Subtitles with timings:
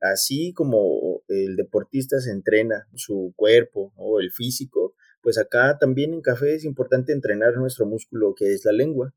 [0.00, 6.20] Así como el deportista se entrena su cuerpo o el físico, pues acá también en
[6.20, 9.12] café es importante entrenar nuestro músculo que es la lengua.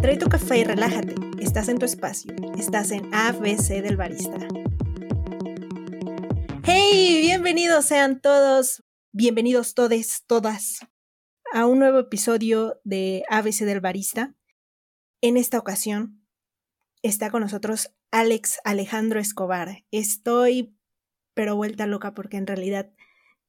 [0.00, 1.14] Trae tu café y relájate.
[1.40, 2.32] Estás en tu espacio.
[2.56, 4.38] Estás en ABC del Barista.
[6.64, 7.18] ¡Hey!
[7.22, 10.86] Bienvenidos sean todos, bienvenidos todes, todas,
[11.52, 14.34] a un nuevo episodio de ABC del Barista.
[15.20, 16.17] En esta ocasión
[17.02, 19.84] está con nosotros Alex Alejandro Escobar.
[19.90, 20.74] Estoy
[21.34, 22.92] pero vuelta loca porque en realidad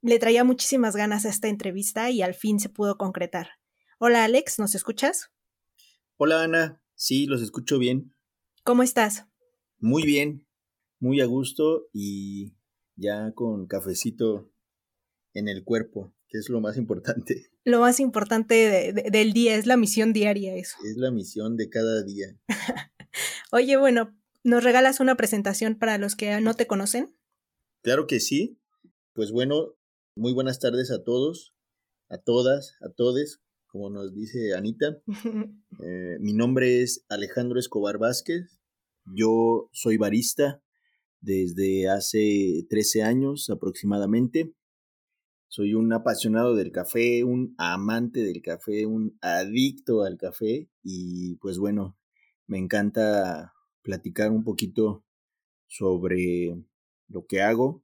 [0.01, 3.49] le traía muchísimas ganas a esta entrevista y al fin se pudo concretar.
[3.97, 5.31] Hola Alex, ¿nos escuchas?
[6.17, 8.13] Hola Ana, sí, los escucho bien.
[8.63, 9.25] ¿Cómo estás?
[9.79, 10.45] Muy bien,
[10.99, 12.53] muy a gusto y
[12.95, 14.51] ya con cafecito
[15.33, 17.47] en el cuerpo, que es lo más importante.
[17.65, 20.77] Lo más importante del día, es la misión diaria eso.
[20.85, 22.35] Es la misión de cada día.
[23.51, 27.15] Oye, bueno, ¿nos regalas una presentación para los que no te conocen?
[27.81, 28.59] Claro que sí.
[29.13, 29.75] Pues bueno,
[30.15, 31.53] muy buenas tardes a todos,
[32.09, 35.01] a todas, a todes, como nos dice Anita.
[35.81, 38.59] Eh, mi nombre es Alejandro Escobar Vázquez.
[39.05, 40.61] Yo soy barista
[41.21, 44.53] desde hace 13 años aproximadamente.
[45.47, 51.57] Soy un apasionado del café, un amante del café, un adicto al café y pues
[51.59, 51.97] bueno,
[52.49, 55.05] me encanta platicar un poquito
[55.67, 56.65] sobre
[57.07, 57.83] lo que hago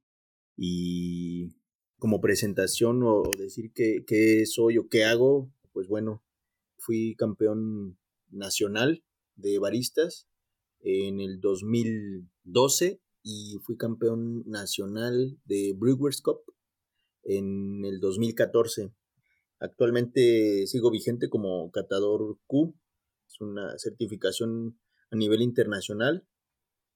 [0.56, 1.56] y
[1.98, 6.24] como presentación o decir qué, soy o qué hago, pues bueno,
[6.78, 7.96] fui campeón
[8.28, 9.04] nacional
[9.36, 10.26] de baristas
[10.80, 16.40] en el 2012 y fui campeón nacional de Brewers Cup
[17.22, 18.92] en el 2014.
[19.60, 22.74] Actualmente sigo vigente como catador Q,
[23.26, 24.78] es una certificación
[25.10, 26.26] a nivel internacional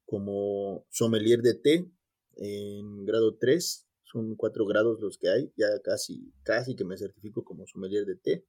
[0.05, 1.91] como sommelier de té
[2.37, 7.45] en grado 3, son cuatro grados los que hay, ya casi, casi que me certifico
[7.45, 8.47] como sommelier de té.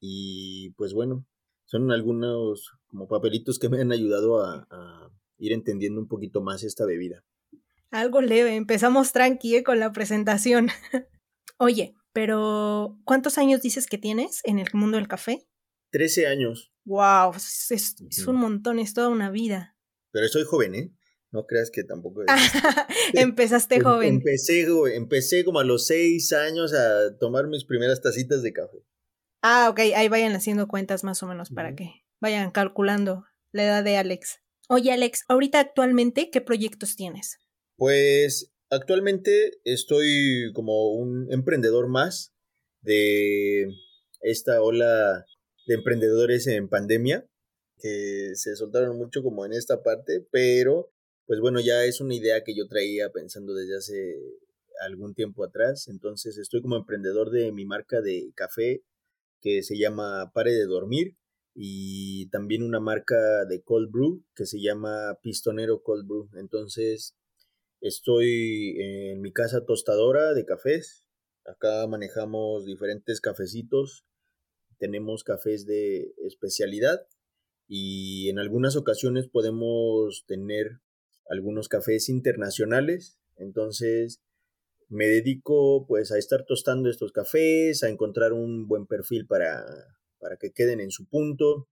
[0.00, 1.26] Y pues bueno,
[1.64, 6.84] son algunos como papelitos que me han ayudado a, ir entendiendo un poquito más esta
[6.84, 7.24] bebida.
[7.90, 9.64] Algo leve, empezamos tranqui ¿eh?
[9.64, 10.68] con la presentación.
[11.58, 15.46] Oye, pero ¿cuántos años dices que tienes en el mundo del café?
[15.94, 16.72] Trece años.
[16.86, 19.76] Wow, es, es, un montón, es toda una vida.
[20.10, 20.92] Pero soy joven, ¿eh?
[21.30, 22.24] No creas que tampoco.
[23.14, 24.14] Empezaste em, joven.
[24.16, 24.66] Empecé,
[24.96, 28.78] empecé como a los seis años a tomar mis primeras tacitas de café.
[29.40, 33.84] Ah, ok, ahí vayan haciendo cuentas más o menos para que vayan calculando la edad
[33.84, 34.40] de Alex.
[34.68, 37.38] Oye, Alex, ahorita actualmente, ¿qué proyectos tienes?
[37.76, 42.34] Pues actualmente estoy como un emprendedor más
[42.80, 43.68] de
[44.22, 45.24] esta ola
[45.66, 47.26] de emprendedores en pandemia
[47.78, 50.90] que se soltaron mucho como en esta parte, pero
[51.26, 54.16] pues bueno, ya es una idea que yo traía pensando desde hace
[54.80, 55.88] algún tiempo atrás.
[55.88, 58.82] Entonces estoy como emprendedor de mi marca de café
[59.40, 61.16] que se llama Pare de Dormir
[61.54, 66.28] y también una marca de cold brew que se llama Pistonero Cold Brew.
[66.34, 67.14] Entonces
[67.80, 71.06] estoy en mi casa tostadora de cafés.
[71.44, 74.04] Acá manejamos diferentes cafecitos.
[74.84, 77.06] Tenemos cafés de especialidad
[77.66, 80.82] y en algunas ocasiones podemos tener
[81.30, 83.18] algunos cafés internacionales.
[83.36, 84.20] Entonces
[84.90, 89.64] me dedico pues a estar tostando estos cafés, a encontrar un buen perfil para,
[90.18, 91.66] para que queden en su punto.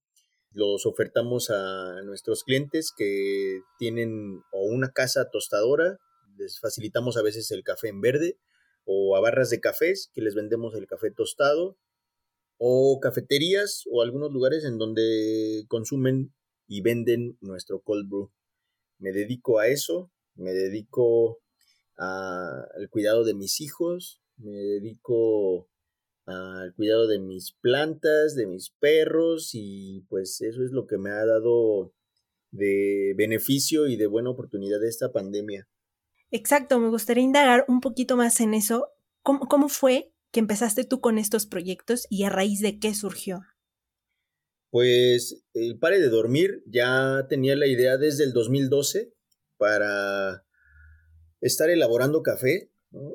[0.51, 5.99] Los ofertamos a nuestros clientes que tienen o una casa tostadora,
[6.39, 8.39] les facilitamos a veces el café en verde,
[8.87, 11.77] o a barras de cafés que les vendemos el café tostado,
[12.65, 16.33] o cafeterías o algunos lugares en donde consumen
[16.69, 18.31] y venden nuestro cold brew
[19.03, 21.41] me dedico a eso, me dedico
[21.97, 25.69] al cuidado de mis hijos, me dedico
[26.25, 31.11] al cuidado de mis plantas, de mis perros y pues eso es lo que me
[31.11, 31.93] ha dado
[32.53, 35.67] de beneficio y de buena oportunidad de esta pandemia.
[36.31, 38.87] Exacto, me gustaría indagar un poquito más en eso.
[39.25, 43.43] ¿Cómo, cómo fue que empezaste tú con estos proyectos y a raíz de qué surgió?
[44.71, 49.13] Pues el pare de dormir ya tenía la idea desde el 2012
[49.59, 50.47] para
[51.43, 52.73] estar elaborando café.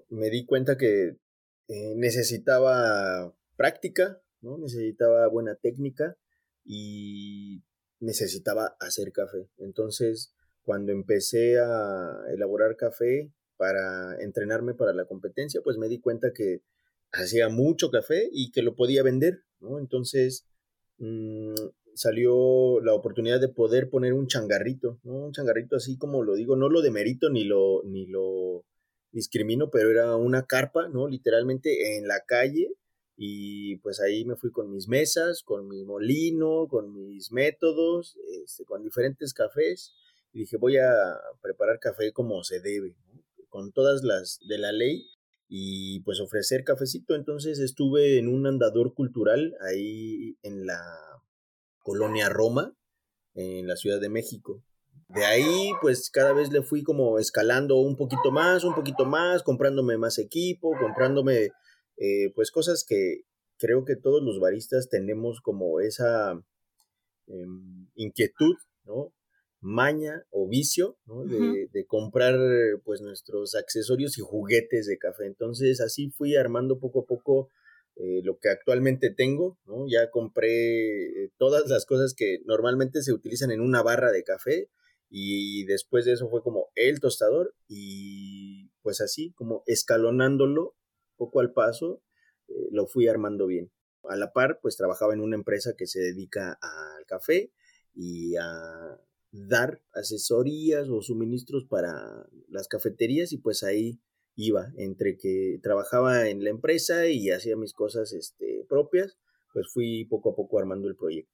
[0.10, 1.18] Me di cuenta que
[1.68, 4.60] eh, necesitaba práctica, ¿no?
[4.60, 6.16] necesitaba buena técnica
[6.64, 7.64] y
[8.00, 9.50] necesitaba hacer café.
[9.58, 16.32] Entonces, cuando empecé a elaborar café para entrenarme para la competencia, pues me di cuenta
[16.34, 16.62] que
[17.12, 19.80] hacía mucho café y que lo podía vender, ¿no?
[19.80, 20.46] Entonces,
[21.00, 21.54] Mm,
[21.94, 25.26] salió la oportunidad de poder poner un changarrito, ¿no?
[25.26, 28.66] Un changarrito así como lo digo, no lo demerito ni lo, ni lo
[29.12, 31.08] discrimino, pero era una carpa, ¿no?
[31.08, 32.74] Literalmente en la calle
[33.16, 38.64] y pues ahí me fui con mis mesas, con mi molino, con mis métodos, este,
[38.66, 39.94] con diferentes cafés
[40.34, 40.94] y dije voy a
[41.42, 42.96] preparar café como se debe,
[43.50, 45.08] con todas las de la ley
[45.48, 47.16] y pues ofrecer cafecito.
[47.16, 50.82] Entonces estuve en un andador cultural ahí en la
[51.80, 52.76] colonia Roma,
[53.34, 54.64] en la Ciudad de México.
[55.10, 59.42] De ahí, pues cada vez le fui como escalando un poquito más, un poquito más,
[59.42, 61.52] comprándome más equipo, comprándome
[61.98, 63.22] eh, pues cosas que
[63.58, 66.34] creo que todos los baristas tenemos como esa
[67.28, 69.14] em, inquietud, ¿no?
[69.60, 71.26] Maña o vicio ¿no?
[71.26, 72.38] de, de, comprar
[72.86, 75.26] pues nuestros accesorios y juguetes de café.
[75.26, 77.50] Entonces así fui armando poco a poco
[78.00, 79.88] eh, lo que actualmente tengo, ¿no?
[79.90, 84.70] Ya compré eh, todas las cosas que normalmente se utilizan en una barra de café
[85.10, 90.76] y después de eso fue como el tostador y pues así como escalonándolo
[91.16, 92.04] poco al paso
[92.50, 93.72] eh, lo fui armando bien.
[94.04, 97.52] A la par pues trabajaba en una empresa que se dedica al café
[97.96, 99.00] y a
[99.48, 104.00] dar asesorías o suministros para las cafeterías y pues ahí
[104.36, 109.18] iba entre que trabajaba en la empresa y hacía mis cosas este, propias,
[109.54, 111.34] pues fui poco a poco armando el proyecto.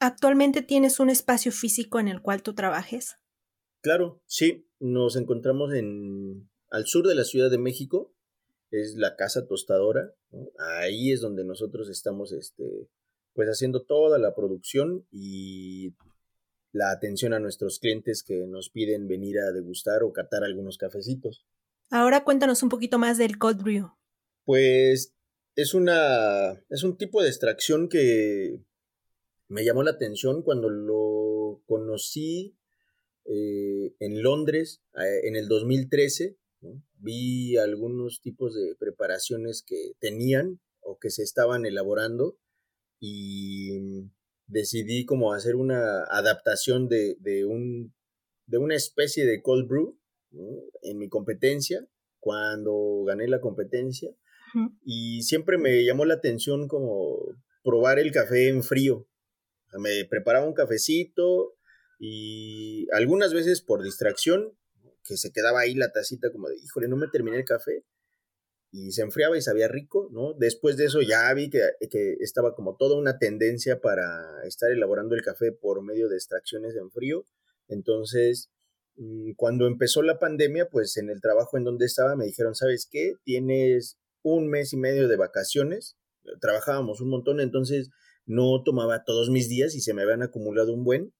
[0.00, 3.16] ¿Actualmente tienes un espacio físico en el cual tú trabajes?
[3.80, 8.14] Claro, sí, nos encontramos en al sur de la Ciudad de México,
[8.70, 10.14] es la Casa Tostadora,
[10.80, 12.88] ahí es donde nosotros estamos este,
[13.32, 15.94] pues haciendo toda la producción y
[16.78, 21.44] la atención a nuestros clientes que nos piden venir a degustar o catar algunos cafecitos.
[21.90, 23.90] Ahora cuéntanos un poquito más del cold brew.
[24.44, 25.14] Pues
[25.56, 28.62] es una es un tipo de extracción que
[29.48, 32.56] me llamó la atención cuando lo conocí
[33.24, 36.38] eh, en Londres en el 2013.
[36.94, 42.38] Vi algunos tipos de preparaciones que tenían o que se estaban elaborando
[43.00, 44.10] y
[44.48, 47.94] decidí como hacer una adaptación de, de, un,
[48.46, 49.98] de una especie de cold brew
[50.82, 51.86] en mi competencia,
[52.18, 54.10] cuando gané la competencia.
[54.82, 57.18] Y siempre me llamó la atención como
[57.62, 59.06] probar el café en frío.
[59.78, 61.54] me preparaba un cafecito
[61.98, 64.56] y algunas veces por distracción,
[65.04, 67.84] que se quedaba ahí la tacita como de, híjole, no me terminé el café.
[68.70, 70.34] Y se enfriaba y sabía rico, ¿no?
[70.34, 71.60] Después de eso ya vi que,
[71.90, 76.76] que estaba como toda una tendencia para estar elaborando el café por medio de extracciones
[76.76, 77.24] en frío.
[77.68, 78.50] Entonces,
[78.98, 82.88] Mm, cuando empezó la pandemia, pues en el trabajo en donde estaba me dijeron, ¿sabes
[82.90, 83.14] qué?
[83.24, 85.96] Tienes un mes y medio de vacaciones.
[86.40, 87.90] Trabajábamos un montón, entonces
[88.26, 91.14] no tomaba todos mis días y se me habían acumulado un buen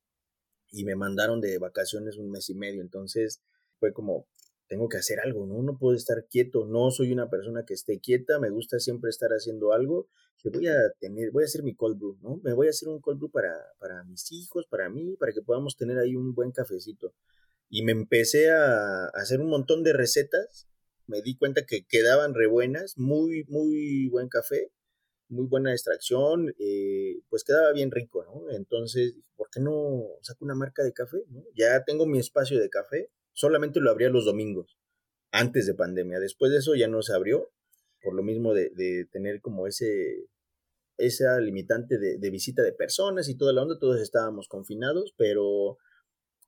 [0.71, 2.83] y me mandaron de vacaciones un mes y medio.
[2.83, 3.43] Entonces
[3.79, 4.27] fue como,
[4.69, 5.62] tengo que hacer algo, ¿no?
[5.62, 9.31] No puedo estar quieto, no soy una persona que esté quieta, me gusta siempre estar
[9.31, 10.09] haciendo algo,
[10.43, 12.41] que voy a tener, voy a hacer mi cold brew, ¿no?
[12.44, 15.43] Me voy a hacer un cold brew para, para mis hijos, para mí, para que
[15.43, 17.15] podamos tener ahí un buen cafecito
[17.70, 20.69] y me empecé a, hacer un montón de recetas.
[21.06, 24.73] Me di cuenta que quedaban re buenas, muy, muy buen café,
[25.29, 28.50] muy buena extracción, eh, pues quedaba bien rico, ¿no?
[28.50, 31.19] Entonces, ¿por qué no saco una marca de café?
[31.55, 34.77] Ya tengo mi espacio de café, solamente lo abría los domingos,
[35.31, 36.19] antes de pandemia.
[36.19, 37.53] Después de eso ya no se abrió,
[38.03, 40.27] por lo mismo de, tener como ese,
[40.97, 45.79] esa limitante de, visita de personas y toda la onda, todos estábamos confinados, pero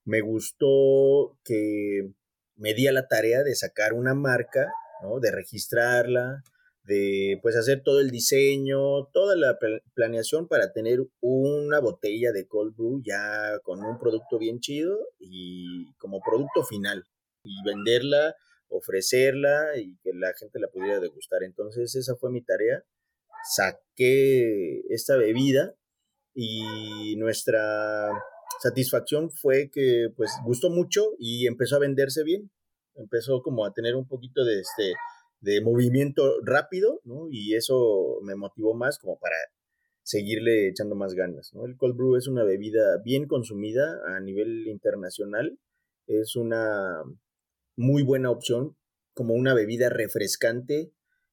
[0.05, 2.11] me gustó que
[2.57, 5.21] me di la tarea de sacar una marca, ¿no?
[5.21, 6.43] De registrarla,
[6.91, 9.57] de pues hacer todo el diseño, toda la
[9.95, 15.95] planeación para tener una botella de cold brew ya con un producto bien chido y
[15.99, 17.05] como producto final
[17.45, 18.35] y venderla,
[18.69, 21.45] ofrecerla y que la gente la pudiera degustar.
[21.45, 22.83] Entonces esa fue mi tarea.
[23.45, 25.73] Saqué esta bebida
[26.35, 28.11] y nuestra
[28.61, 32.51] satisfacción fue que pues gustó mucho y empezó a venderse bien.
[32.97, 34.95] Empezó como a tener un poquito de este
[35.41, 37.29] de movimiento rápido, ¿no?
[37.31, 39.37] Y eso me motivó más como para
[40.03, 41.53] seguirle echando más ganas.
[41.65, 45.59] El cold brew es una bebida bien consumida a nivel internacional,
[46.07, 47.03] es una
[47.77, 48.77] muy buena opción
[49.15, 50.93] como una bebida refrescante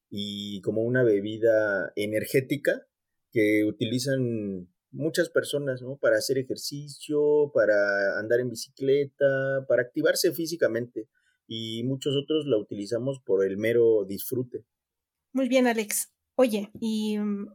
[0.09, 2.87] y como una bebida energética
[3.31, 5.97] que utilizan muchas personas, ¿no?
[5.97, 11.07] Para hacer ejercicio, para andar en bicicleta, para activarse físicamente.
[11.47, 14.65] Y muchos otros la utilizamos por el mero disfrute.
[15.33, 16.13] Muy bien, Alex.
[16.35, 17.47] Oye, ¿y mm,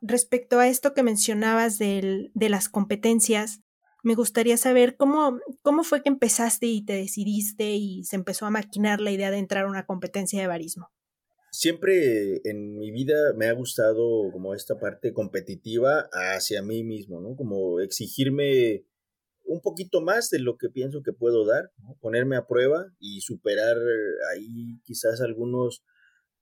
[0.00, 3.60] respecto a esto que mencionabas de las competencias,
[4.02, 8.50] me gustaría saber cómo, cómo fue que empezaste y te decidiste y se empezó a
[8.50, 10.88] maquinar la idea de entrar a una competencia de barismo.
[11.52, 17.34] Siempre en mi vida me ha gustado como esta parte competitiva hacia mí mismo, ¿no?
[17.34, 18.84] Como exigirme
[19.44, 21.70] un poquito más de lo que pienso que puedo dar,
[22.00, 23.76] ponerme a prueba y superar
[24.32, 25.82] ahí quizás algunos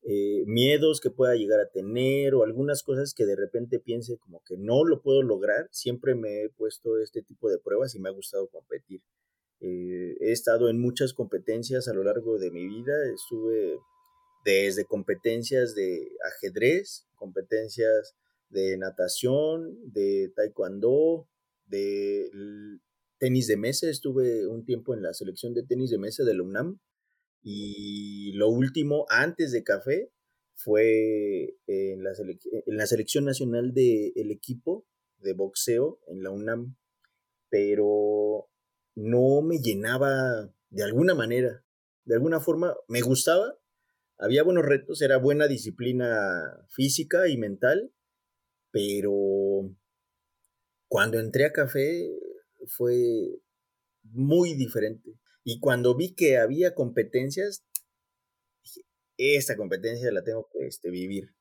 [0.03, 4.43] eh, miedos que pueda llegar a tener o algunas cosas que de repente piense como
[4.45, 5.69] que no lo puedo lograr.
[5.71, 9.03] Siempre me he puesto este tipo de pruebas y me ha gustado competir.
[9.61, 12.93] Eh, he estado en muchas competencias a lo largo de mi vida.
[13.13, 13.79] Estuve
[14.45, 18.15] desde competencias de ajedrez, competencias
[18.49, 21.29] de natación, de taekwondo,
[21.67, 22.31] de
[23.19, 23.89] tenis de mesa.
[23.89, 26.81] Estuve un tiempo en la selección de tenis de mesa de la UNAM.
[27.43, 30.11] Y lo último, antes de café,
[30.55, 32.13] fue en la,
[32.67, 34.87] en la selección nacional del equipo
[35.19, 36.77] de boxeo en la UNAM.
[37.49, 38.49] Pero
[38.95, 41.65] no me llenaba de alguna manera.
[42.05, 43.59] De alguna forma me gustaba,
[44.19, 47.93] había buenos retos, era buena disciplina física y mental,
[48.73, 49.71] pero
[50.89, 52.11] cuando entré a café
[52.67, 53.41] fue
[54.03, 55.15] muy diferente.
[55.45, 57.65] Y cuando vi que había competencias,
[58.63, 58.83] dije,
[59.17, 61.35] esta competencia la tengo que este, vivir.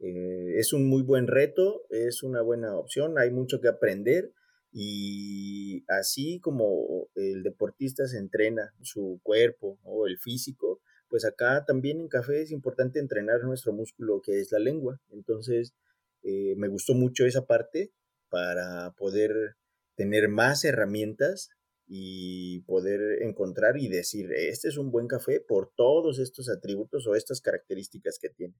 [0.00, 4.32] Eh, es un muy buen reto, es una buena opción, hay mucho que aprender
[4.72, 12.00] y así como el deportista se entrena su cuerpo o el físico, pues acá también
[12.00, 15.00] en café es importante entrenar nuestro músculo que es la lengua.
[15.10, 15.74] Entonces,
[16.22, 17.92] eh, me gustó mucho esa parte
[18.30, 19.56] para poder
[19.94, 21.50] tener más herramientas
[21.86, 27.14] y poder encontrar y decir, este es un buen café por todos estos atributos o
[27.14, 28.54] estas características que tiene.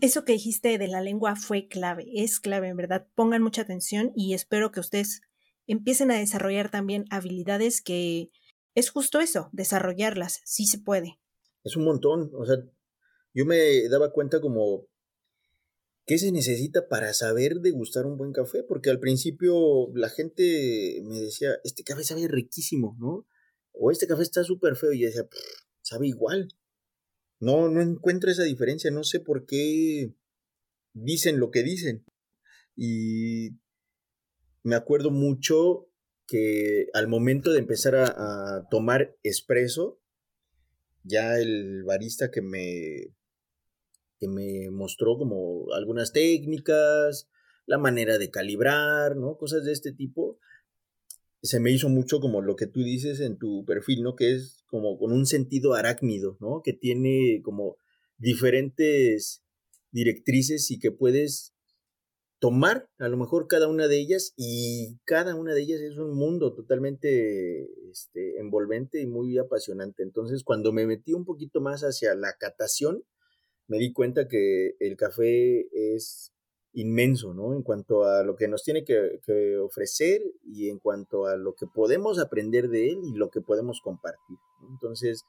[0.00, 3.06] Eso que dijiste de la lengua fue clave, es clave, en verdad.
[3.14, 5.20] Pongan mucha atención y espero que ustedes
[5.66, 8.30] empiecen a desarrollar también habilidades que
[8.74, 11.20] es justo eso, desarrollarlas, sí se puede
[11.64, 12.30] es un montón.
[12.34, 12.56] O sea,
[13.32, 14.86] yo me daba cuenta como
[16.06, 21.20] qué se necesita para saber degustar un buen café, porque al principio la gente me
[21.20, 23.26] decía, este café sabe riquísimo, ¿no?
[23.72, 25.26] O este café está súper feo y yo decía,
[25.82, 26.48] sabe igual.
[27.40, 30.12] No, no encuentro esa diferencia, no sé por qué
[30.92, 32.04] dicen lo que dicen.
[32.76, 33.58] Y
[34.62, 35.88] me acuerdo mucho
[36.26, 40.00] que al momento de empezar a, a tomar espresso,
[41.02, 43.14] ya el barista que me,
[44.28, 47.28] me mostró como algunas técnicas,
[47.66, 49.36] la manera de calibrar, ¿no?
[49.36, 50.38] Cosas de este tipo.
[51.42, 54.16] Se me hizo mucho como lo que tú dices en tu perfil, ¿no?
[54.16, 56.62] Que es como con un sentido arácnido, ¿no?
[56.62, 57.76] Que tiene como
[58.18, 59.42] diferentes
[59.90, 61.54] directrices y que puedes
[62.44, 66.14] tomar a lo mejor cada una de ellas y cada una de ellas es un
[66.14, 70.02] mundo totalmente este, envolvente y muy apasionante.
[70.02, 73.02] Entonces cuando me metí un poquito más hacia la catación,
[73.66, 76.32] me di cuenta que el café es
[76.74, 77.54] inmenso, ¿no?
[77.54, 79.20] En cuanto a lo que nos tiene que,
[79.58, 83.80] ofrecer y en cuanto a lo que podemos aprender de él y lo que podemos
[83.80, 84.36] compartir.
[84.70, 85.24] Entonces,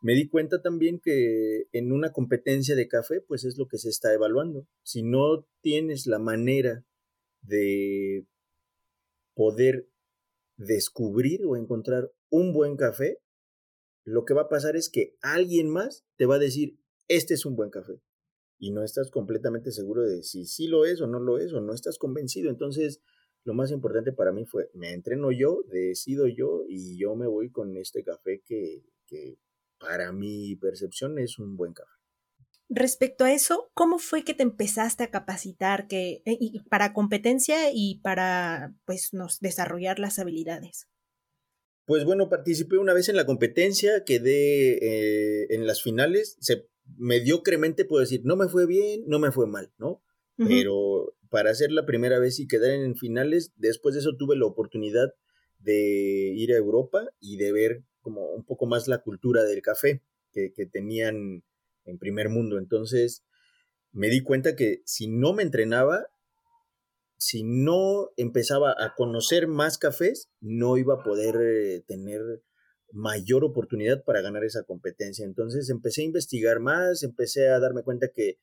[0.00, 3.90] me di cuenta también que en una competencia de café, pues es lo que se
[3.90, 4.66] está evaluando.
[4.82, 6.84] Si no tienes la manera
[7.42, 8.26] de
[9.34, 9.88] poder
[10.56, 13.18] descubrir o encontrar un buen café,
[14.04, 16.77] lo que va a pasar es que alguien más te va a decir,
[17.08, 18.00] este es un buen café.
[18.58, 21.60] Y no estás completamente seguro de si sí lo es o no lo es, o
[21.60, 22.50] no estás convencido.
[22.50, 23.00] Entonces,
[23.44, 27.50] lo más importante para mí fue, me entreno yo, decido yo, y yo me voy
[27.50, 29.38] con este café que, que
[29.78, 31.98] para mi percepción es un buen café.
[32.70, 36.38] Respecto a eso, ¿cómo fue que te empezaste a capacitar que, eh,
[36.68, 40.86] para competencia y para pues, nos desarrollar las habilidades?
[41.86, 47.84] Pues bueno, participé una vez en la competencia, quedé eh, en las finales, se, mediocremente
[47.84, 50.02] puedo decir, no me fue bien, no me fue mal, ¿no?
[50.36, 54.46] Pero para ser la primera vez y quedar en finales, después de eso tuve la
[54.46, 55.14] oportunidad
[55.58, 60.02] de ir a Europa y de ver como un poco más la cultura del café
[60.32, 61.42] que, tenían
[61.84, 62.58] en primer mundo.
[62.58, 63.24] Entonces
[63.92, 66.06] me di cuenta que si no me entrenaba,
[67.16, 72.42] si no empezaba a conocer más cafés, no iba a poder eh, tener
[72.92, 75.24] mayor oportunidad para ganar esa competencia.
[75.24, 78.38] Entonces empecé a investigar más, empecé a darme cuenta que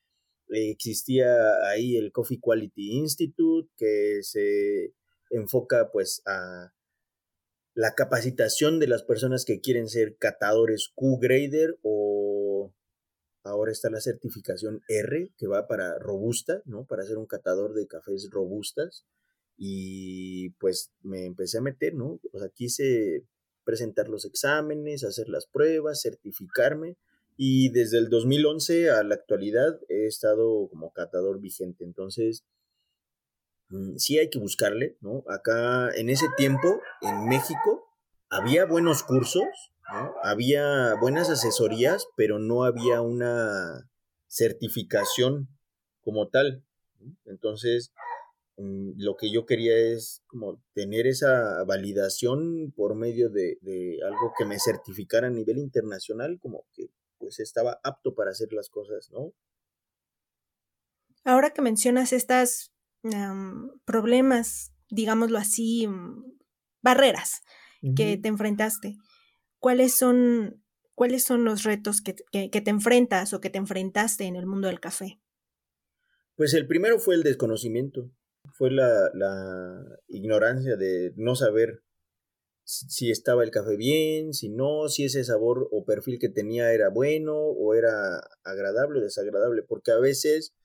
[0.49, 1.35] existía
[1.69, 4.93] ahí el Coffee Quality Institute, que se
[5.31, 6.71] enfoca pues a
[7.73, 12.73] la capacitación de las personas que quieren ser catadores Q-Grader o
[13.43, 16.85] ahora está la certificación R, que va para robusta, ¿no?
[16.85, 19.05] Para ser un catador de cafés robustas.
[19.57, 22.19] Y pues me empecé a meter, ¿no?
[22.31, 23.25] O sea, quise
[23.65, 26.95] presentar los exámenes, hacer las pruebas, certificarme.
[27.37, 31.83] Y desde el 2011 a la actualidad he estado como catador vigente.
[31.83, 32.45] Entonces,
[33.69, 35.23] mm, sí hay que buscarle, ¿no?
[35.27, 37.83] Acá en ese tiempo, en México,
[38.29, 39.43] había buenos cursos.
[40.23, 43.87] Había buenas asesorías, pero no había una
[44.27, 45.47] certificación
[46.01, 46.63] como tal.
[47.25, 47.93] Entonces,
[48.57, 54.45] lo que yo quería es como tener esa validación por medio de, de, algo que
[54.45, 59.33] me certificara a nivel internacional, como que pues estaba apto para hacer las cosas, ¿no?
[61.25, 62.71] Ahora que mencionas estas
[63.85, 66.23] problemas, digámoslo así, mm,
[66.81, 67.41] barreras
[67.95, 68.97] que te enfrentaste,
[69.59, 70.63] ¿cuáles son,
[70.95, 74.69] cuáles son los retos que, que, te enfrentas o que te enfrentaste en el mundo
[74.69, 75.19] del café?
[76.35, 78.09] Pues el primero fue el desconocimiento,
[78.53, 81.83] fue la, la ignorancia de no saber
[82.65, 86.89] si estaba el café bien, si no, si ese sabor o perfil que tenía era
[86.89, 90.55] bueno o era agradable o desagradable, porque a veces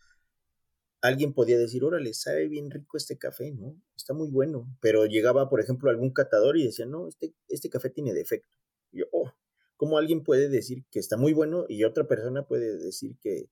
[1.03, 3.81] alguien podía decir, órale, sabe bien rico este café, ¿no?
[3.97, 7.91] Está muy bueno, pero llegaba, por ejemplo, algún catador y decía, no, este, este café
[7.91, 8.57] tiene defecto.
[8.93, 9.33] Y yo, oh,
[9.77, 13.51] ¿cómo alguien puede decir que está muy bueno y otra persona puede decir que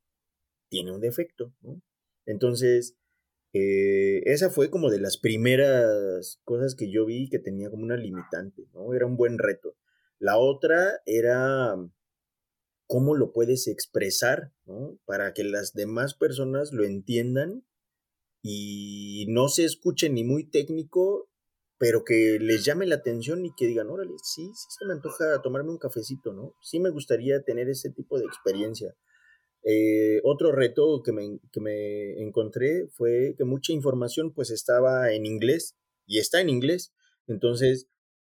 [0.68, 1.82] tiene un defecto, ¿no?
[2.26, 2.96] Entonces,
[3.52, 7.96] eh, esa fue como de las primeras cosas que yo vi que tenía como una
[7.96, 8.94] limitante, ¿no?
[8.94, 9.76] Era un buen reto.
[10.18, 11.76] La otra era
[12.86, 14.98] cómo lo puedes expresar, ¿no?
[15.06, 17.64] Para que las demás personas lo entiendan
[18.42, 21.28] y no se escuche ni muy técnico,
[21.78, 25.40] pero que les llame la atención y que digan, órale, sí, sí se me antoja
[25.42, 26.54] tomarme un cafecito, ¿no?
[26.62, 28.94] Sí me gustaría tener ese tipo de experiencia.
[29.64, 35.26] Eh, otro reto que me, que me, encontré fue que mucha información pues estaba en
[35.26, 36.92] inglés y está en inglés.
[37.26, 37.88] Entonces,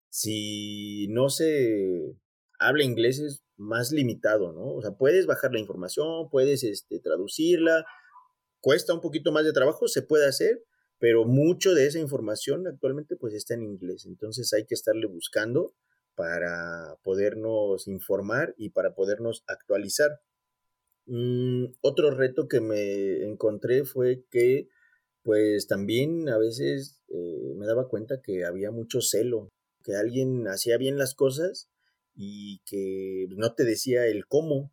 [0.09, 2.15] si no se
[2.57, 4.73] habla inglés es más limitado, ¿no?
[4.73, 7.85] O sea, puedes bajar la información, puedes este, traducirla,
[8.61, 10.63] cuesta un poquito más de trabajo, se puede hacer,
[10.97, 14.05] pero mucho de esa información actualmente pues está en inglés.
[14.05, 15.73] Entonces hay que estarle buscando
[16.15, 20.19] para podernos informar y para podernos actualizar.
[21.11, 24.69] Mm, otro reto que me encontré fue que
[25.23, 29.49] pues también a veces eh, me daba cuenta que había mucho celo,
[29.83, 31.67] que alguien hacía bien las cosas
[32.15, 34.71] y que no te decía el cómo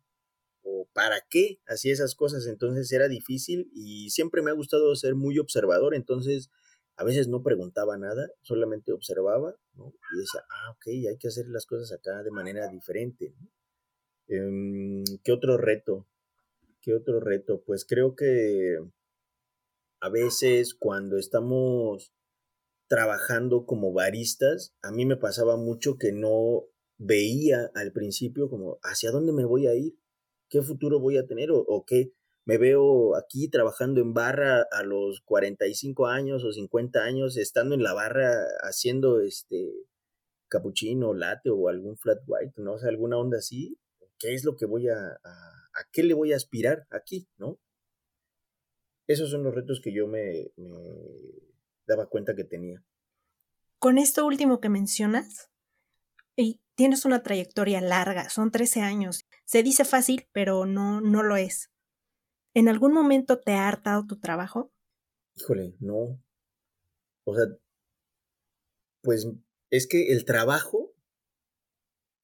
[0.63, 5.15] o para qué hacía esas cosas, entonces era difícil y siempre me ha gustado ser
[5.15, 6.51] muy observador, entonces
[6.97, 9.93] a veces no preguntaba nada, solamente observaba ¿no?
[10.13, 13.33] y decía, ah, ok, hay que hacer las cosas acá de manera diferente.
[14.27, 16.05] Em, ¿Qué otro reto?
[16.87, 17.61] ¿Qué otro reto?
[17.65, 18.77] Pues creo que
[19.99, 22.13] a veces cuando estamos
[22.87, 26.63] trabajando como baristas, a mí me pasaba mucho que no
[26.97, 29.97] veía al principio como hacia dónde me voy a ir,
[30.49, 32.13] qué futuro voy a tener o, qué
[32.45, 37.83] me veo aquí trabajando en barra a los 45 años o 50 años, estando en
[37.83, 39.73] la barra haciendo este
[40.47, 43.77] capuchino, latte o algún flat white, no o sea, alguna onda así,
[44.19, 45.19] ¿qué es lo que voy a
[45.77, 47.59] ¿A qué le voy a aspirar aquí, no?
[49.05, 50.51] Esos son los retos que yo me,
[51.85, 52.83] daba cuenta que tenía.
[53.77, 55.51] Con esto último que mencionas,
[56.35, 59.25] y tienes una trayectoria larga, son 13 años.
[59.45, 61.69] Se dice fácil, pero no, no lo es.
[62.55, 64.73] ¿En algún momento te ha hartado tu trabajo?
[65.35, 66.19] Híjole, no.
[67.23, 67.45] O sea,
[69.03, 69.27] pues
[69.69, 70.86] es que el trabajo,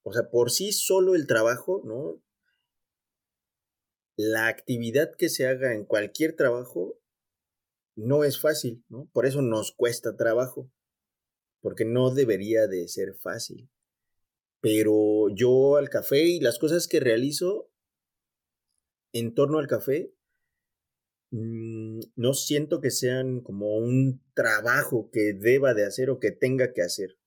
[0.04, 2.22] o sea, por sí solo el trabajo, ¿no?
[4.16, 7.00] la actividad que se haga en cualquier trabajo
[7.96, 9.10] no es fácil, ¿no?
[9.14, 10.72] Por eso nos cuesta trabajo,
[11.62, 13.70] porque no debería de ser fácil.
[14.62, 17.70] Pero yo al café y las cosas que realizo
[19.14, 20.14] en torno al café,
[21.32, 26.74] mm, no siento que sean como un trabajo que deba de hacer o que tenga
[26.74, 27.18] que hacer.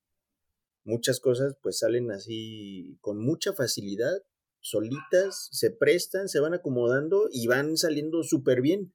[0.87, 4.22] Muchas cosas pues salen así con mucha facilidad
[4.66, 8.92] solitas, se prestan, se van acomodando y van saliendo súper bien.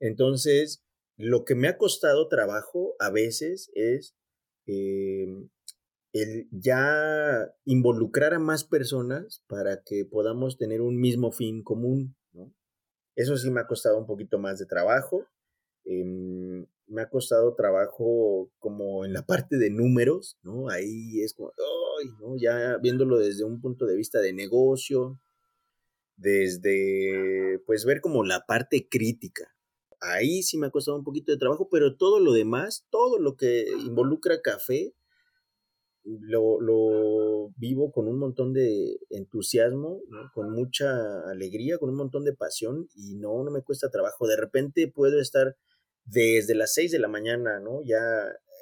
[0.00, 0.84] Entonces,
[1.16, 4.16] lo que me ha costado trabajo a veces es
[4.66, 5.48] em,
[6.12, 12.52] el ya involucrar a más personas para que podamos tener un mismo fin común, ¿no?
[13.14, 15.26] Eso sí me ha costado un poquito más de trabajo.
[15.84, 20.68] Em, me ha costado trabajo como en la parte de números, ¿no?
[20.70, 21.52] Ahí es como,
[22.38, 25.18] Ya viéndolo desde un punto de vista de negocio.
[26.16, 29.54] desde, pues, ver como la parte crítica.
[30.00, 33.36] Ahí sí me ha costado un poquito de trabajo, pero todo lo demás, todo lo
[33.36, 34.94] que involucra café,
[36.04, 40.00] lo, lo vivo con un montón de entusiasmo,
[40.34, 44.26] con mucha alegría, con un montón de pasión y no, no me cuesta trabajo.
[44.28, 45.56] De repente puedo estar
[46.06, 47.82] desde las 6 de la mañana, ¿no?
[47.84, 48.00] Ya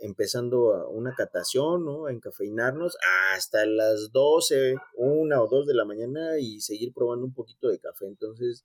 [0.00, 2.06] empezando una catación, ¿no?
[2.06, 2.96] A encafeinarnos
[3.32, 7.78] hasta las 12, una o dos de la mañana y seguir probando un poquito de
[7.78, 8.06] café.
[8.06, 8.64] Entonces,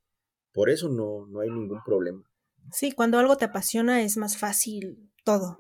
[0.52, 2.24] por eso no, no hay ningún problema.
[2.72, 5.58] Sí, cuando algo te apasiona es más fácil todo.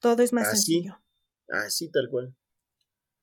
[0.00, 0.98] Todo es más sencillo.
[1.48, 2.34] Así, tal cual.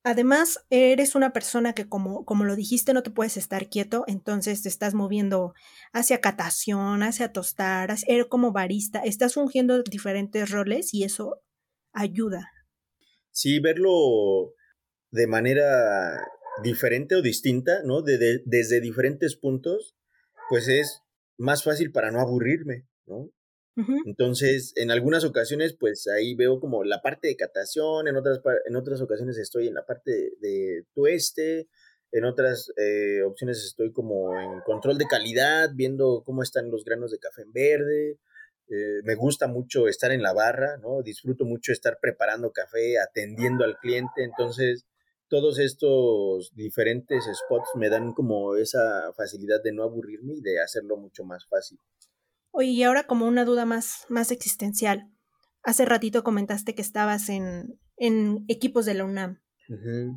[0.04, 4.62] Además, eres una persona que, como, como lo dijiste, no te puedes estar quieto, entonces
[4.62, 5.54] te estás moviendo
[5.94, 11.42] hacia catación, hacia tostar, eres como barista, estás fungiendo diferentes roles y eso
[11.94, 12.52] ayuda.
[13.32, 14.54] Sí, verlo
[15.12, 16.28] de manera
[16.62, 18.02] diferente o distinta, ¿no?
[18.02, 19.96] desde diferentes puntos,
[20.50, 21.02] pues es
[21.38, 23.30] más fácil para no aburrirme, ¿no?
[24.06, 28.76] Entonces, en algunas ocasiones, pues ahí veo como la parte de catación, en otras, en
[28.76, 31.68] otras ocasiones estoy en la parte de, tueste,
[32.12, 37.12] en otras eh, opciones estoy como en control de calidad, viendo cómo están los granos
[37.12, 38.20] de café en verde.
[38.70, 41.02] Eh, me gusta mucho estar en la barra, ¿no?
[41.02, 44.24] Disfruto mucho estar preparando café, atendiendo al cliente.
[44.24, 44.86] Entonces,
[45.28, 50.96] todos estos diferentes spots me dan como esa facilidad de no aburrirme y de hacerlo
[50.98, 51.80] mucho más fácil.
[52.56, 55.10] Oye, y ahora como una duda más, más existencial.
[55.64, 59.42] Hace ratito comentaste que estabas en, en equipos de la UNAM.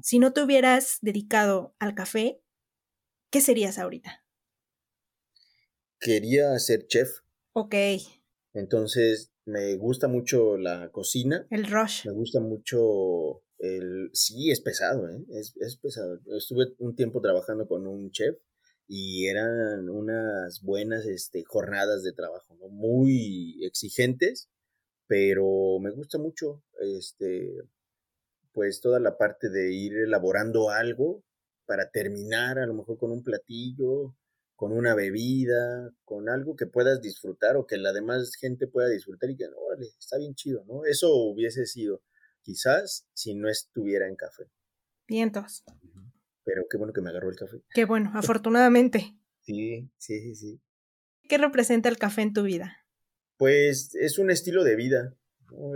[0.03, 2.43] Si no te hubieras dedicado al café,
[3.31, 4.23] ¿qué serías ahorita?
[5.99, 7.09] Quería ser chef.
[7.55, 7.75] Ok.
[8.53, 11.47] Entonces, me gusta mucho la cocina.
[11.49, 12.05] El rush.
[12.05, 14.11] Me gusta mucho el...
[14.13, 15.25] Sí, es pesado, ¿eh?
[15.31, 16.21] Es, es pesado.
[16.37, 18.37] Estuve un tiempo trabajando con un chef
[18.89, 22.69] y eran unas buenas este, jornadas de trabajo, ¿no?
[22.69, 24.49] muy exigentes,
[25.07, 27.63] pero me gusta mucho este,
[28.53, 31.25] pues toda la parte de ir elaborando algo
[31.67, 34.15] para terminar a lo mejor con un platillo,
[34.55, 39.31] con una bebida, con algo que puedas disfrutar o que la demás gente pueda disfrutar
[39.31, 40.85] y que, órale, está bien chido, ¿no?
[40.85, 42.03] Eso hubiese sido
[42.41, 44.45] quizás si no estuviera en café.
[45.07, 45.65] Vientos
[46.47, 47.61] pero qué bueno que me agarró el café.
[47.75, 49.19] Qué bueno, afortunadamente.
[49.43, 50.61] Sí, sí, sí, sí.
[51.29, 52.87] ¿Qué representa el café en tu vida?
[53.37, 55.15] Pues es un estilo de vida.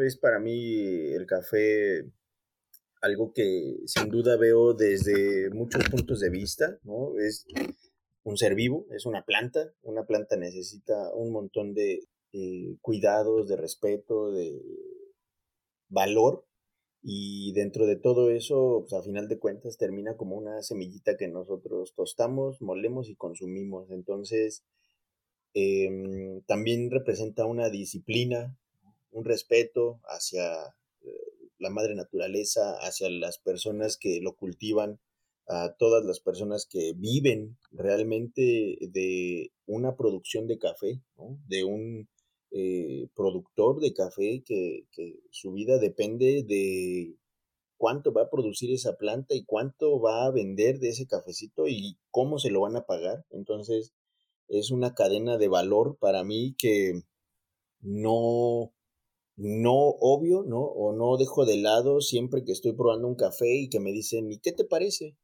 [0.05, 2.07] Es para mí el café
[3.03, 7.19] algo que sin duda veo desde muchos puntos de vista, ¿no?
[7.19, 7.47] Es
[8.23, 9.73] un ser vivo, es una planta.
[9.83, 14.61] Una planta necesita un montón de eh, cuidados, de respeto, de
[15.89, 16.47] valor
[17.03, 21.29] y dentro de todo eso, pues a final de cuentas termina como una semillita que
[21.29, 23.91] nosotros tostamos, molemos y consumimos.
[23.91, 24.65] Entonces,
[25.55, 28.57] em, también representa una disciplina,
[29.13, 30.45] un respeto hacia
[31.03, 31.11] eh,
[31.59, 35.01] la madre naturaleza, hacia las personas que lo cultivan,
[35.49, 41.03] a todas las personas que viven realmente de una producción de café,
[41.49, 42.09] de un
[42.53, 44.87] eh, productor de café que,
[45.31, 47.17] su vida depende de
[47.77, 51.99] cuánto va a producir esa planta y cuánto va a vender de ese cafecito y
[52.11, 53.25] cómo se lo van a pagar.
[53.31, 53.95] Entonces,
[54.49, 57.03] es una cadena de valor para mí que
[57.81, 58.73] no,
[59.37, 60.61] no obvio, ¿no?
[60.61, 64.31] O no dejo de lado siempre que estoy probando un café y que me dicen,
[64.33, 65.17] ¿y qué te parece?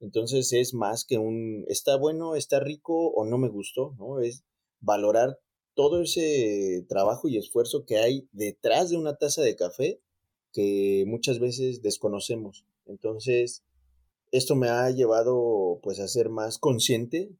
[0.00, 4.20] Entonces es más que un, está bueno, está rico o no me gustó, ¿no?
[4.20, 4.44] Es
[4.80, 5.38] valorar
[5.74, 10.00] todo ese trabajo y esfuerzo que hay detrás de una taza de café
[10.52, 12.66] que muchas veces desconocemos.
[12.86, 13.64] Entonces,
[14.30, 17.30] esto me ha llevado pues a ser más consciente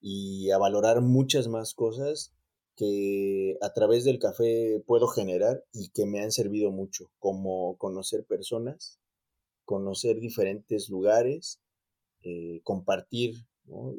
[0.00, 2.32] y a valorar muchas más cosas
[2.76, 8.24] que a través del café puedo generar y que me han servido mucho, como conocer
[8.24, 9.00] personas,
[9.64, 11.60] conocer diferentes lugares,
[12.22, 13.34] eh, compartir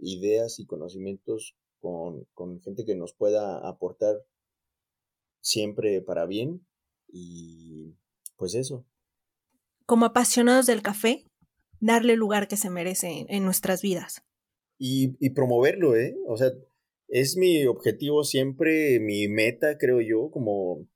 [0.02, 4.16] ideas y conocimientos con, gente que nos pueda aportar
[5.42, 6.66] siempre para bien
[7.08, 7.96] y
[8.36, 8.86] pues eso.
[9.86, 11.26] Como apasionados del café,
[11.80, 14.22] darle el lugar que se merece en, nuestras vidas.
[14.78, 16.16] Y, y, promoverlo, ¿eh?
[16.28, 16.52] O sea,
[17.08, 20.88] es mi objetivo siempre, mi meta, creo yo, como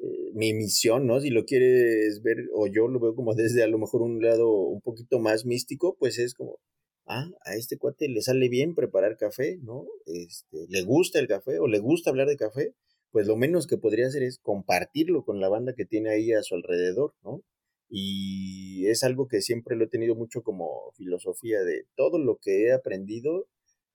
[0.00, 1.20] eh, mi misión, ¿no?
[1.20, 4.50] Si lo quieres ver, o yo lo veo como desde a lo mejor un lado
[4.50, 6.58] un poquito más místico, pues es como
[7.06, 9.86] ah, a este cuate le sale bien preparar café, ¿no?
[10.06, 12.74] Este, le gusta el café o le gusta hablar de café,
[13.10, 16.42] pues lo menos que podría hacer es compartirlo con la banda que tiene ahí a
[16.42, 17.42] su alrededor, ¿no?
[17.88, 22.66] Y es algo que siempre lo he tenido mucho como filosofía de todo lo que
[22.66, 23.46] he aprendido,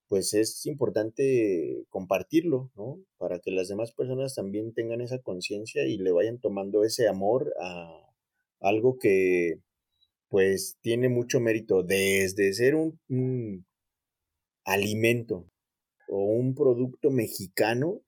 [0.08, 3.00] pues es importante compartirlo, ¿no?
[3.17, 7.54] Para que las demás personas también tengan esa conciencia y le vayan tomando ese amor
[7.62, 8.10] a
[8.60, 9.60] algo que
[10.30, 13.65] pues tiene mucho mérito desde ser un,
[14.63, 15.50] alimento
[16.08, 18.02] o un producto mexicano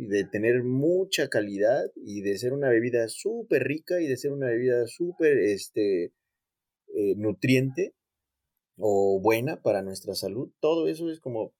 [0.00, 4.32] y de tener mucha calidad y de ser una bebida súper rica y de ser
[4.32, 6.12] una bebida súper este,
[6.96, 7.94] eh, nutriente
[8.76, 10.50] o buena para nuestra salud.
[10.58, 11.52] Todo eso es como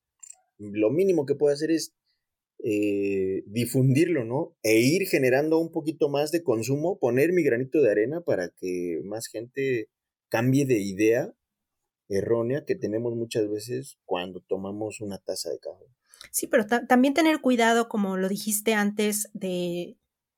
[0.58, 1.94] lo mínimo que puedo hacer es
[2.64, 4.56] eh, difundirlo, ¿no?
[4.64, 9.00] E ir generando un poquito más de consumo, poner mi granito de arena para que
[9.04, 9.88] más gente
[10.30, 11.34] cambie de idea
[12.08, 15.84] errónea que tenemos muchas veces cuando tomamos una taza de café.
[16.32, 19.96] Sí, pero también tener cuidado, como lo dijiste antes, de,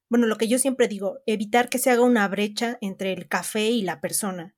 [0.09, 3.71] bueno, lo que yo siempre digo, evitar que se haga una brecha entre el café
[3.71, 4.55] y la persona.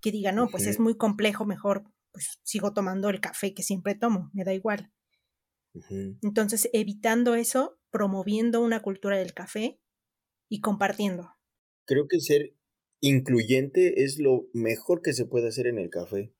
[0.00, 3.94] Que diga, no, pues es muy complejo, mejor pues sigo tomando el café que siempre
[3.94, 4.90] tomo, me da igual.
[6.22, 9.78] Entonces, evitando eso, promoviendo una cultura del café
[10.48, 11.34] y compartiendo.
[11.84, 12.55] Creo que ser
[13.06, 16.32] incluyente es lo mejor que se puede hacer en el café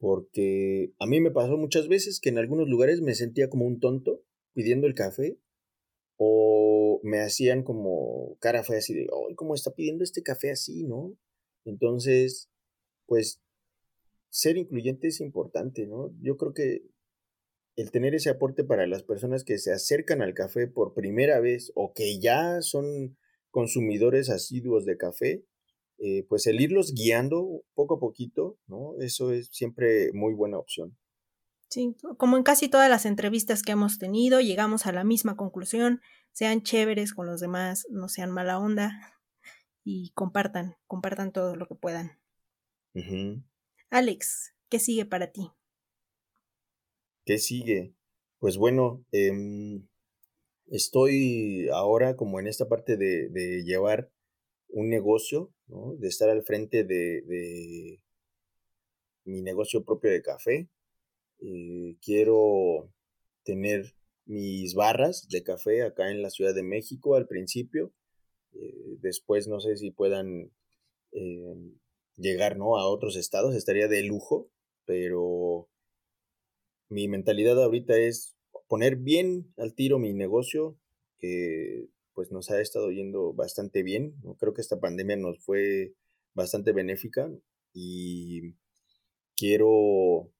[0.00, 3.80] porque a mí me pasó muchas veces que en algunos lugares me sentía como un
[3.80, 5.38] tonto pidiendo el café
[6.16, 10.84] o me hacían como cara fea así de, ay, ¿cómo está pidiendo este café así,
[10.84, 11.18] no?
[11.66, 12.50] Entonces,
[13.04, 13.42] pues
[14.30, 16.14] ser incluyente es importante, ¿no?
[16.22, 16.82] Yo creo que
[17.76, 21.72] el tener ese aporte para las personas que se acercan al café por primera vez
[21.74, 23.18] o que ya son
[23.50, 25.44] consumidores asiduos de café,
[26.02, 28.94] eh, pues el irlos guiando poco a poquito, ¿no?
[29.00, 30.96] Eso es siempre muy buena opción.
[31.68, 36.00] Sí, como en casi todas las entrevistas que hemos tenido, llegamos a la misma conclusión,
[36.32, 39.20] sean chéveres con los demás, no sean mala onda
[39.84, 42.18] y compartan, compartan todo lo que puedan.
[43.90, 45.52] Alex, ¿qué sigue para ti?
[47.26, 47.94] ¿Qué sigue?
[48.38, 49.86] Pues bueno, em,
[50.66, 54.10] estoy ahora como en esta parte de, de llevar
[54.72, 55.94] un negocio, ¿no?
[55.96, 58.00] de estar al frente de,
[59.24, 60.68] mi negocio propio de café.
[61.40, 62.92] Eh, quiero
[63.44, 63.94] tener
[64.26, 67.92] mis barras de café acá en la Ciudad de México al principio.
[68.52, 70.50] Eh, después no sé si puedan
[71.12, 71.72] eh,
[72.16, 72.76] llegar ¿no?
[72.76, 74.50] a otros estados, estaría de lujo,
[74.84, 75.68] pero
[76.88, 78.36] mi mentalidad ahorita es
[78.68, 80.76] poner bien al tiro mi negocio,
[81.18, 81.88] que
[82.20, 84.14] pues nos ha estado yendo bastante bien.
[84.38, 85.94] Creo que esta pandemia nos fue
[86.34, 87.30] bastante benéfica
[87.72, 88.56] y
[89.38, 90.30] quiero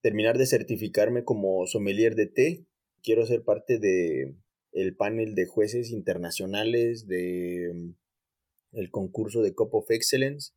[0.00, 2.64] terminar de certificarme como sommelier de té.
[3.02, 4.34] Quiero ser parte de
[4.72, 10.54] el panel de jueces internacionales de mm, el concurso de Cup of Excellence.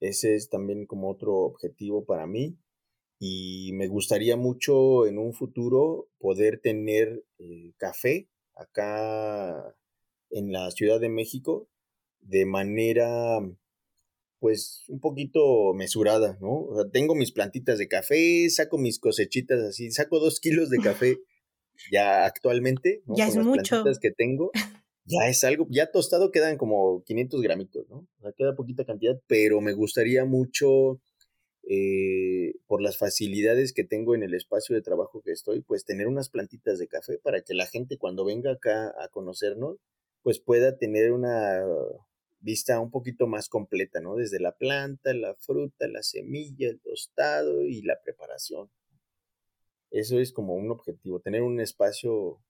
[0.00, 2.58] Ese es también como otro objetivo para mí
[3.18, 9.74] y me gustaría mucho en un futuro poder tener eh, café acá
[10.34, 11.68] en la Ciudad de México
[12.20, 13.40] de manera
[14.40, 16.64] pues un poquito mesurada, ¿no?
[16.64, 20.78] O sea, tengo mis plantitas de café, saco mis cosechitas así, saco dos kilos de
[20.80, 21.16] café
[21.90, 23.14] ya actualmente, ¿no?
[23.16, 23.62] Ya es las mucho.
[23.62, 24.50] plantitas que tengo,
[25.06, 28.06] ya es algo, ya tostado quedan como 500 gramitos, ¿no?
[28.18, 31.00] O sea, queda poquita cantidad, pero me gustaría mucho,
[31.66, 36.06] eh, por las facilidades que tengo en el espacio de trabajo que estoy, pues tener
[36.06, 39.78] unas plantitas de café para que la gente cuando venga acá a conocernos,
[40.24, 41.62] pues pueda tener una
[42.40, 44.16] vista un poquito más completa, ¿no?
[44.16, 48.70] Desde la planta, la fruta, la semilla, el tostado y la preparación.
[49.90, 52.42] Eso es como un objetivo, tener un espacio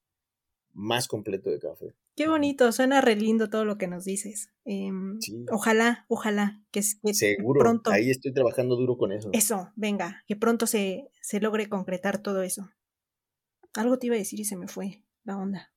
[0.71, 1.93] más completo de café.
[2.15, 4.53] Qué bonito, suena re lindo todo lo que nos dices.
[4.63, 5.19] Em,
[5.51, 7.91] ojalá, ojalá que, que Seguro, pronto.
[7.91, 9.29] Ahí estoy trabajando duro con eso.
[9.33, 12.69] Eso, venga, que pronto se, se logre concretar todo eso.
[13.73, 15.74] Algo te iba a decir y se me fue la onda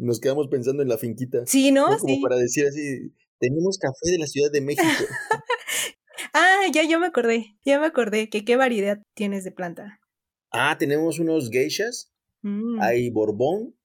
[0.00, 1.46] nos quedamos pensando en la finquita.
[1.46, 1.96] Sí, ¿no?
[1.98, 4.86] Como para decir así, tenemos café de la Ciudad de México.
[6.34, 10.00] ah, ya, yo me acordé, ya me acordé, que qué variedad tienes de planta.
[10.50, 12.80] Ah, tenemos unos geishas, mm.
[12.80, 13.76] hay borbón,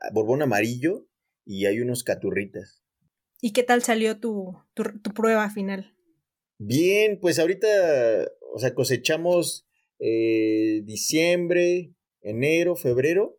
[0.00, 1.06] ah, borbón amarillo
[1.44, 2.82] y hay unos caturritas.
[3.40, 5.94] ¿Y qué tal salió tu, tu, tu prueba final?
[6.58, 7.68] Bien, pues ahorita,
[8.54, 9.66] o sea, cosechamos
[9.98, 13.38] eh, diciembre, enero, febrero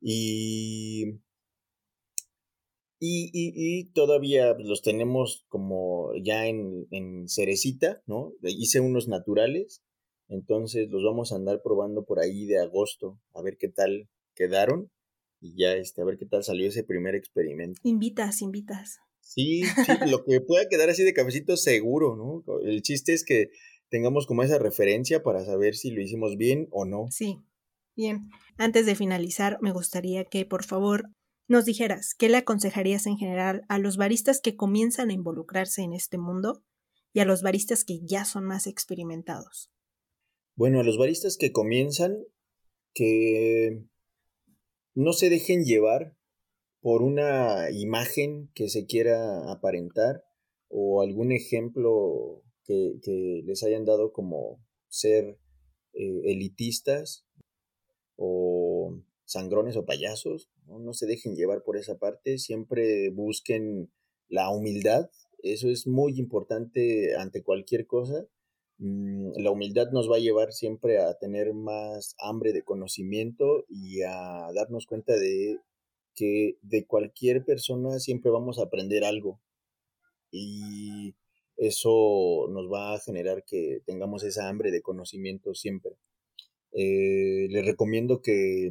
[0.00, 1.20] y
[3.06, 8.32] y, y, todavía los tenemos como ya en, en cerecita, ¿no?
[8.42, 9.82] Hice unos naturales,
[10.28, 14.90] entonces los vamos a andar probando por ahí de agosto, a ver qué tal quedaron
[15.40, 17.80] y ya este, a ver qué tal salió ese primer experimento.
[17.84, 18.98] Invitas, invitas.
[19.20, 22.42] Sí, sí, lo que pueda quedar así de cafecito seguro, ¿no?
[22.62, 23.50] El chiste es que
[23.90, 27.06] tengamos como esa referencia para saber si lo hicimos bien o no.
[27.10, 27.38] Sí,
[27.94, 28.30] bien.
[28.56, 31.10] Antes de finalizar, me gustaría que por favor
[31.46, 35.92] nos dijeras qué le aconsejarías en general a los baristas que comienzan a involucrarse en
[35.92, 36.62] este mundo
[37.12, 39.70] y a los baristas que ya son más experimentados.
[40.56, 42.16] Bueno, a los baristas que comienzan,
[42.94, 43.84] que
[44.94, 46.16] no se dejen llevar
[46.80, 50.22] por una imagen que se quiera aparentar
[50.68, 55.38] o algún ejemplo que, les hayan dado como ser
[55.92, 57.26] eh, elitistas
[58.16, 58.73] o
[59.24, 60.78] sangrones o payasos, ¿no?
[60.78, 63.90] no se dejen llevar por esa parte, siempre busquen
[64.28, 65.10] la humildad,
[65.42, 68.26] eso es muy importante ante cualquier cosa.
[68.78, 74.02] Mm, la humildad nos va a llevar siempre a tener más hambre de conocimiento y
[74.02, 75.60] a darnos cuenta de
[76.14, 79.40] que de cualquier persona siempre vamos a aprender algo
[80.30, 81.14] y
[81.56, 85.92] eso nos va a generar que tengamos esa hambre de conocimiento siempre.
[86.72, 88.70] Eh, les recomiendo que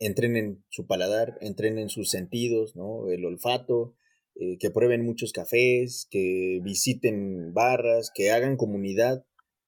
[0.00, 3.08] entrenen su paladar, entrenen sus sentidos, ¿no?
[3.10, 3.94] el olfato,
[4.34, 9.24] eh, que prueben muchos cafés, que visiten barras, que hagan comunidad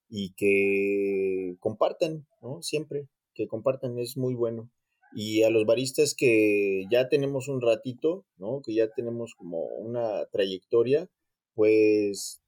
[0.09, 2.63] y que compartan, ¿no?
[2.63, 4.71] Siempre, que compartan es muy bueno
[5.15, 8.63] y a los baristas que ya tenemos un ratito, ¿no?
[8.63, 11.09] Que ya tenemos como una trayectoria,
[11.55, 12.43] pues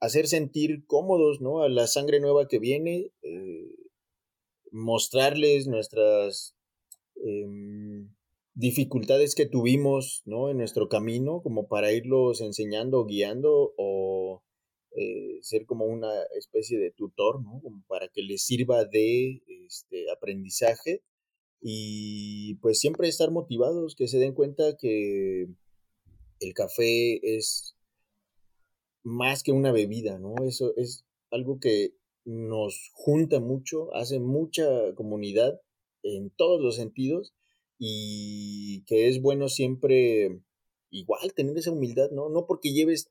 [0.00, 1.62] hacer sentir cómodos, ¿no?
[1.62, 3.74] A la sangre nueva que viene, eh,
[4.72, 6.56] mostrarles nuestras
[7.24, 8.08] em,
[8.54, 10.50] dificultades que tuvimos, ¿no?
[10.50, 14.42] En nuestro camino, como para irlos enseñando, guiando o
[14.96, 17.62] eh, ser como una especie de tutor, ¿no?
[17.86, 21.02] Para que les sirva de este, aprendizaje
[21.60, 25.46] y pues siempre estar motivados, que se den cuenta que
[26.40, 27.76] el café es
[29.02, 30.34] más que una bebida, ¿no?
[30.46, 35.60] Eso es algo que nos junta mucho, hace mucha comunidad
[36.02, 37.34] en todos los sentidos
[37.78, 40.40] y que es bueno siempre
[40.90, 42.28] igual tener esa humildad, ¿no?
[42.28, 43.10] No porque lleves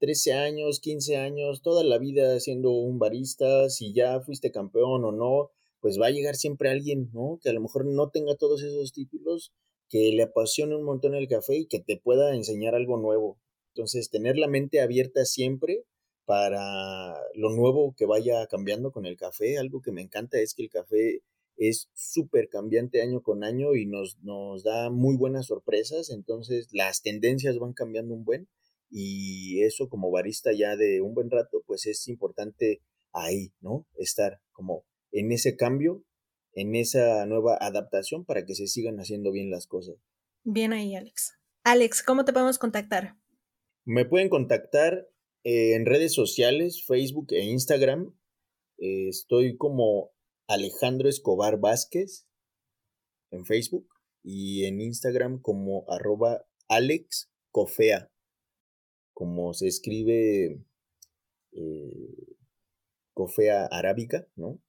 [0.00, 5.12] 13 años, 15 años, toda la vida siendo un barista, si ya fuiste campeón o
[5.12, 5.50] no,
[5.80, 7.38] pues va a llegar siempre alguien, ¿no?
[7.42, 9.52] Que a lo mejor no tenga todos esos títulos,
[9.88, 13.38] que le apasione un montón el café y que te pueda enseñar algo nuevo.
[13.74, 15.84] Entonces, tener la mente abierta siempre
[16.24, 19.58] para lo nuevo que vaya cambiando con el café.
[19.58, 21.22] Algo que me encanta es que el café
[21.60, 26.08] es súper cambiante año con año y nos, nos da muy buenas sorpresas.
[26.08, 28.48] Entonces, las tendencias van cambiando un buen
[28.88, 32.80] y eso como barista ya de un buen rato, pues es importante
[33.12, 33.86] ahí, ¿no?
[33.98, 36.02] Estar como en ese cambio,
[36.54, 39.96] en esa nueva adaptación para que se sigan haciendo bien las cosas.
[40.44, 41.34] Bien ahí, Alex.
[41.62, 43.16] Alex, ¿cómo te podemos contactar?
[43.84, 45.10] Me pueden contactar
[45.44, 48.16] en redes sociales, Facebook e Instagram.
[48.78, 50.12] Estoy como
[50.50, 52.26] Alejandro Escobar Vázquez
[53.30, 53.86] en Facebook
[54.24, 58.10] y en Instagram como arroba Alex Cofea,
[59.14, 60.64] como se escribe
[61.52, 62.34] eh,
[63.14, 64.60] Cofea arábica, ¿no?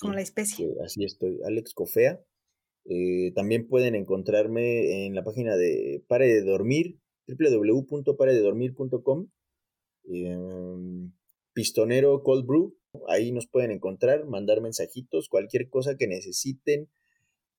[0.00, 0.72] Como la especie.
[0.84, 2.24] así estoy, Alex Cofea.
[2.84, 9.30] Eh, también pueden encontrarme en la página de Pare de Dormir, www.parededormir.com.
[10.04, 11.12] Em,
[11.54, 12.76] pistonero Cold Brew,
[13.08, 16.88] ahí nos pueden encontrar, mandar mensajitos, cualquier cosa que necesiten,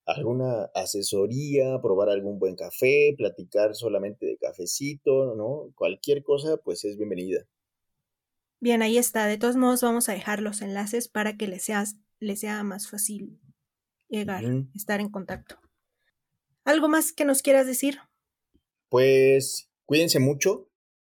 [0.06, 5.72] alguna asesoría, probar algún buen café, platicar solamente de cafecito, ¿no?
[5.76, 7.48] Cualquier cosa, pues es bienvenida.
[8.60, 9.28] Bien, ahí está.
[9.28, 12.90] De todos modos, vamos a dejar los enlaces para que les, seas, les sea más
[12.90, 13.40] fácil
[14.10, 14.44] llegar,
[14.76, 15.58] estar en contacto.
[16.66, 17.98] ¿Algo más que nos quieras decir?
[18.90, 20.70] Pues cuídense mucho,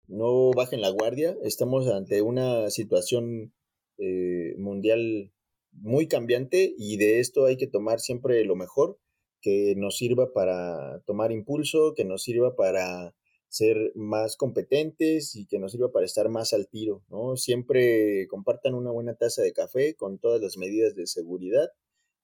[0.08, 1.36] no bajen la guardia.
[1.44, 3.54] Estamos ante una situación
[3.98, 5.32] eh, mundial
[5.72, 9.00] muy cambiante y de esto hay que tomar siempre lo mejor
[9.42, 13.14] que nos sirva para tomar impulso, que nos sirva para
[13.50, 17.36] ser más competentes y que nos sirva para estar más al tiro, ¿no?
[17.36, 21.68] Siempre compartan una buena taza de café con todas las medidas de seguridad,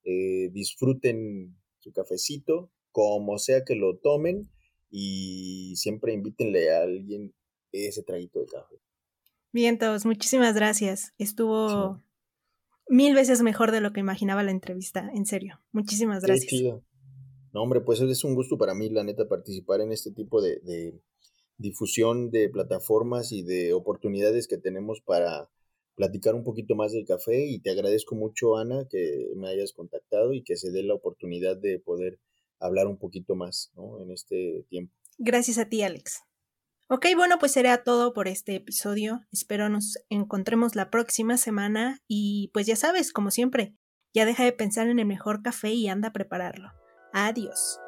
[0.05, 4.49] eh, disfruten su cafecito, como sea que lo tomen
[4.89, 7.36] y siempre invítenle a alguien
[7.72, 8.78] ese traguito de café.
[9.52, 11.14] Bien, todos, muchísimas gracias.
[11.18, 12.04] Estuvo
[12.88, 15.60] mil veces mejor de lo que imaginaba la entrevista, en serio.
[15.72, 16.82] Muchísimas gracias.
[17.52, 20.93] No, hombre, pues es un gusto para mí, la neta, participar en este tipo de,
[21.58, 25.50] difusión de plataformas y de oportunidades que tenemos para
[25.95, 30.32] platicar un poquito más del café y te agradezco mucho Ana que me hayas contactado
[30.32, 32.20] y que se dé la oportunidad de poder
[32.60, 34.02] hablar un poquito más ¿no?
[34.02, 34.93] en este tiempo.
[35.18, 36.22] Gracias a ti, Alex.
[36.92, 39.22] Ok, bueno, pues será todo por este episodio.
[39.32, 43.76] Espero nos encontremos la próxima semana y pues ya sabes, como siempre,
[44.12, 46.72] ya deja de pensar en el mejor café y anda a prepararlo.
[47.14, 47.80] Adiós.